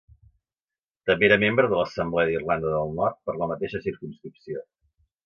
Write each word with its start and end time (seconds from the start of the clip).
També 1.09 1.27
era 1.27 1.37
membre 1.43 1.69
de 1.73 1.77
l'Assemblea 1.79 2.29
d'Irlanda 2.31 2.71
del 2.77 2.97
Nord 3.01 3.21
per 3.29 3.37
la 3.43 3.49
mateixa 3.53 3.83
circumscripció. 3.85 4.65